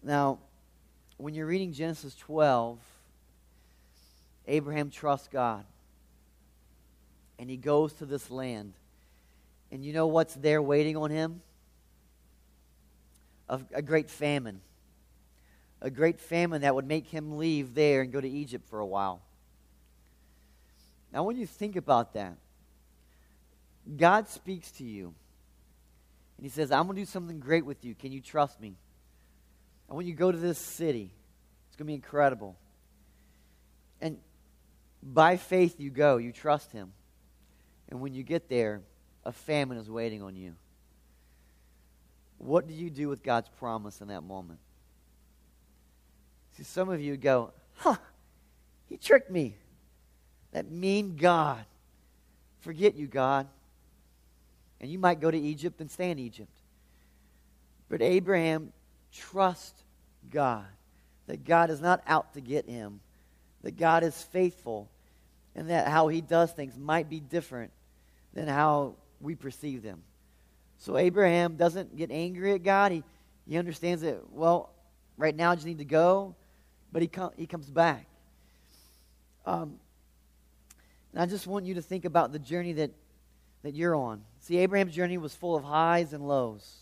[0.02, 0.38] Now,
[1.16, 2.78] when you're reading Genesis 12,
[4.48, 5.64] Abraham trusts God.
[7.38, 8.74] And he goes to this land.
[9.70, 11.40] And you know what's there waiting on him?
[13.48, 14.60] A, a great famine.
[15.80, 18.86] A great famine that would make him leave there and go to Egypt for a
[18.86, 19.22] while.
[21.12, 22.34] Now, when you think about that,
[23.96, 25.14] God speaks to you.
[26.36, 27.94] And he says, I'm going to do something great with you.
[27.94, 28.74] Can you trust me?
[29.92, 31.12] And when you go to this city,
[31.68, 32.56] it's going to be incredible.
[34.00, 34.16] And
[35.02, 36.94] by faith, you go, you trust Him.
[37.90, 38.80] And when you get there,
[39.22, 40.54] a famine is waiting on you.
[42.38, 44.60] What do you do with God's promise in that moment?
[46.56, 47.96] See, some of you go, huh,
[48.88, 49.56] he tricked me.
[50.52, 51.66] That mean God.
[52.60, 53.46] Forget you, God.
[54.80, 56.56] And you might go to Egypt and stay in Egypt.
[57.90, 58.72] But Abraham
[59.12, 59.81] trust
[60.30, 60.66] God.
[61.26, 63.00] That God is not out to get him,
[63.62, 64.88] that God is faithful.
[65.54, 67.70] and that how he does things might be different
[68.32, 70.02] than how we perceive them.
[70.78, 72.92] So Abraham doesn't get angry at God.
[72.92, 73.04] He,
[73.46, 74.70] he understands that, well,
[75.16, 76.34] right now I just need to go,
[76.90, 78.06] but he, com- he comes back.
[79.44, 79.78] Um,
[81.12, 82.90] and I just want you to think about the journey that,
[83.62, 84.22] that you're on.
[84.40, 86.78] See, Abraham's journey was full of highs and lows.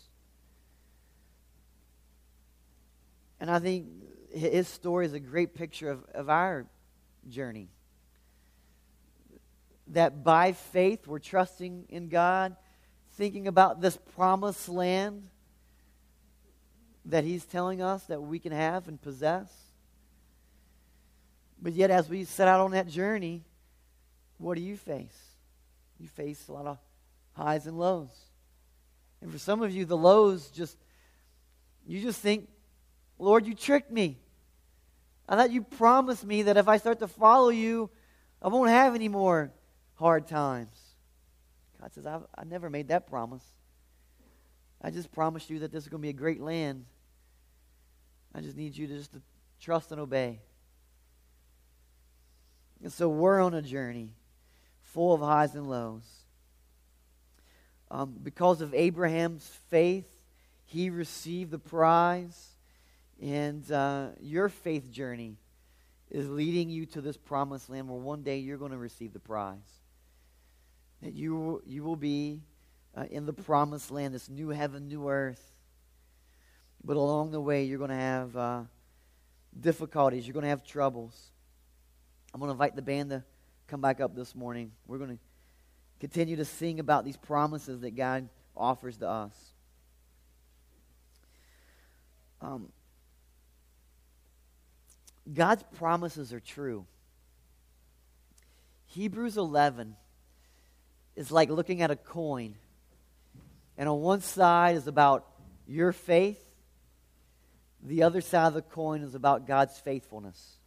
[3.41, 3.87] And I think
[4.31, 6.67] his story is a great picture of, of our
[7.27, 7.69] journey.
[9.87, 12.55] That by faith we're trusting in God,
[13.15, 15.27] thinking about this promised land
[17.05, 19.51] that He's telling us that we can have and possess.
[21.59, 23.43] But yet, as we set out on that journey,
[24.37, 25.17] what do you face?
[25.99, 26.77] You face a lot of
[27.33, 28.11] highs and lows.
[29.19, 30.77] And for some of you, the lows just,
[31.87, 32.47] you just think,
[33.21, 34.17] Lord, you tricked me.
[35.29, 37.89] I thought you promised me that if I start to follow you,
[38.41, 39.51] I won't have any more
[39.95, 40.75] hard times.
[41.79, 43.43] God says, I've, I never made that promise.
[44.81, 46.85] I just promised you that this is going to be a great land.
[48.33, 49.21] I just need you to just to
[49.59, 50.39] trust and obey.
[52.81, 54.09] And so we're on a journey
[54.81, 56.03] full of highs and lows.
[57.91, 60.09] Um, because of Abraham's faith,
[60.65, 62.50] he received the prize.
[63.21, 65.37] And uh, your faith journey
[66.09, 69.19] is leading you to this promised land where one day you're going to receive the
[69.19, 69.59] prize.
[71.03, 72.41] That you, you will be
[72.97, 75.53] uh, in the promised land, this new heaven, new earth.
[76.83, 78.61] But along the way, you're going to have uh,
[79.59, 81.15] difficulties, you're going to have troubles.
[82.33, 83.23] I'm going to invite the band to
[83.67, 84.71] come back up this morning.
[84.87, 85.19] We're going to
[85.99, 89.33] continue to sing about these promises that God offers to us.
[92.41, 92.69] Um,
[95.33, 96.85] God's promises are true.
[98.87, 99.95] Hebrews 11
[101.15, 102.55] is like looking at a coin.
[103.77, 105.25] And on one side is about
[105.67, 106.41] your faith,
[107.83, 110.57] the other side of the coin is about God's faithfulness.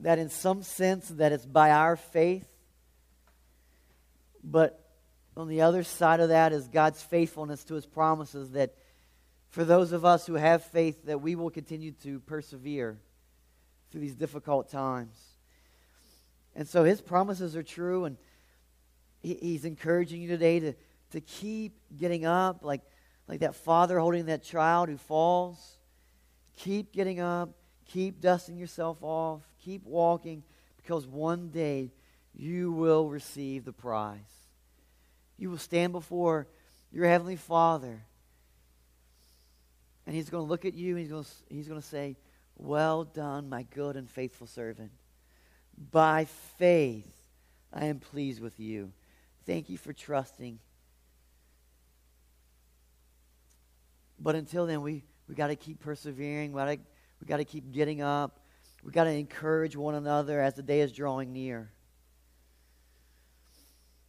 [0.00, 2.46] That in some sense that it's by our faith,
[4.42, 4.78] but
[5.36, 8.74] on the other side of that is God's faithfulness to his promises that
[9.52, 12.98] for those of us who have faith that we will continue to persevere
[13.90, 15.14] through these difficult times.
[16.56, 18.16] And so his promises are true, and
[19.20, 20.72] he, he's encouraging you today to,
[21.10, 22.80] to keep getting up, like,
[23.28, 25.76] like that father holding that child who falls.
[26.56, 27.50] Keep getting up,
[27.84, 30.44] keep dusting yourself off, keep walking,
[30.78, 31.92] because one day
[32.34, 34.18] you will receive the prize.
[35.36, 36.46] You will stand before
[36.90, 38.06] your Heavenly Father
[40.06, 42.16] and he's going to look at you and he's going to, he's going to say,
[42.56, 44.90] Well done, my good and faithful servant.
[45.90, 46.26] By
[46.58, 47.10] faith,
[47.72, 48.92] I am pleased with you.
[49.46, 50.58] Thank you for trusting.
[54.18, 56.52] But until then, we, we got to keep persevering.
[56.52, 56.78] We got
[57.20, 58.40] we to keep getting up.
[58.84, 61.70] We got to encourage one another as the day is drawing near.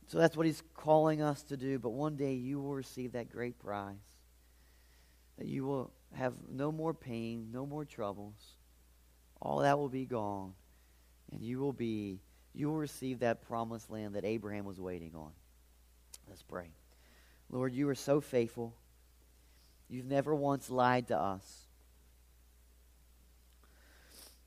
[0.08, 1.80] So that's what he's calling us to do.
[1.80, 4.13] But one day you will receive that great prize
[5.38, 8.36] that you will have no more pain, no more troubles.
[9.42, 10.54] All that will be gone.
[11.32, 12.20] And you will be,
[12.54, 15.32] you will receive that promised land that Abraham was waiting on.
[16.30, 16.70] Let's pray.
[17.50, 18.76] Lord, you are so faithful.
[19.90, 21.68] You've never once lied to us.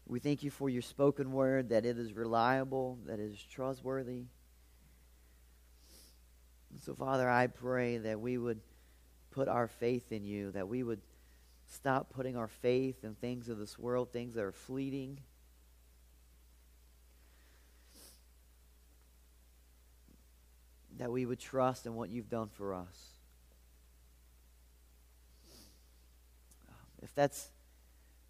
[0.07, 4.27] We thank you for your spoken word, that it is reliable, that it is trustworthy.
[6.85, 8.61] So, Father, I pray that we would
[9.37, 11.03] put our faith in you, that we would
[11.71, 15.19] stop putting our faith in things of this world, things that are fleeting.
[20.97, 23.11] That we would trust in what you've done for us.
[27.03, 27.51] If that's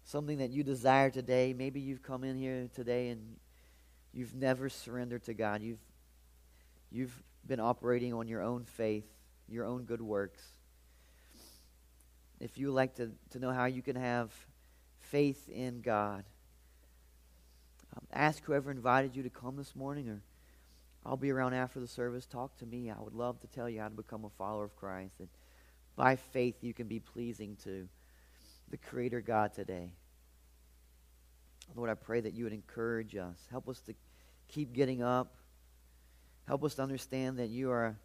[0.03, 3.37] something that you desire today, maybe you've come in here today and
[4.13, 5.61] you've never surrendered to God.
[5.61, 5.79] You've,
[6.91, 9.07] you've been operating on your own faith,
[9.47, 10.56] your own good works
[12.39, 14.31] if you would like to, to know how you can have
[14.99, 16.23] faith in God,
[17.95, 20.21] um, ask whoever invited you to come this morning, or
[21.05, 22.25] I'll be around after the service.
[22.25, 22.91] Talk to me.
[22.91, 25.13] I would love to tell you how to become a follower of Christ.
[25.19, 25.29] And
[25.95, 27.87] by faith, you can be pleasing to
[28.69, 29.93] the Creator God today.
[31.75, 33.37] Lord, I pray that you would encourage us.
[33.49, 33.93] Help us to
[34.47, 35.35] keep getting up.
[36.45, 37.97] Help us to understand that you are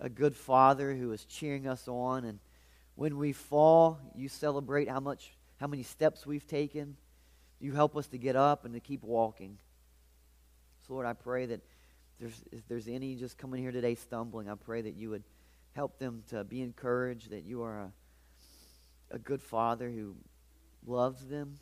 [0.00, 2.38] a, a good Father who is cheering us on and
[2.96, 6.96] when we fall, you celebrate how much how many steps we've taken.
[7.60, 9.56] You help us to get up and to keep walking.
[10.86, 11.60] So, Lord, I pray that
[12.20, 15.22] there's, if there's any just coming here today stumbling, I pray that you would
[15.74, 17.92] help them to be encouraged, that you are a,
[19.10, 20.14] a good father who
[20.86, 21.58] loves them,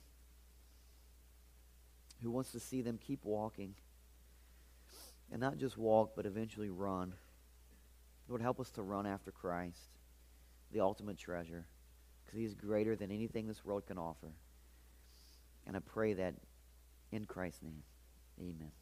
[2.23, 3.75] who wants to see them keep walking.
[5.33, 7.15] And not just walk, but eventually run.
[8.29, 9.94] Lord, help us to run after Christ,
[10.75, 11.67] the ultimate treasure,
[12.25, 14.33] because he is greater than anything this world can offer.
[15.67, 16.35] And I pray that
[17.13, 17.83] in Christ's name,
[18.39, 18.73] amen.